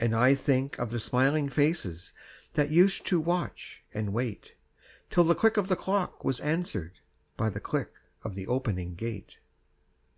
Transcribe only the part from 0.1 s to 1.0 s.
I think of the